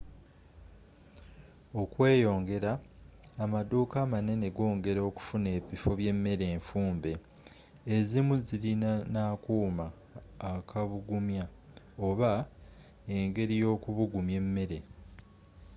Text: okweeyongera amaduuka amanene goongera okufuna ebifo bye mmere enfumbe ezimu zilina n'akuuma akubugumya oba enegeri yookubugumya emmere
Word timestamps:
okweeyongera 1.81 2.71
amaduuka 3.43 3.95
amanene 4.05 4.45
goongera 4.55 5.01
okufuna 5.09 5.47
ebifo 5.57 5.89
bye 5.99 6.11
mmere 6.15 6.45
enfumbe 6.55 7.11
ezimu 7.95 8.35
zilina 8.47 8.91
n'akuuma 9.11 9.85
akubugumya 10.51 11.45
oba 12.07 12.31
enegeri 13.11 13.55
yookubugumya 13.63 14.35
emmere 14.43 14.79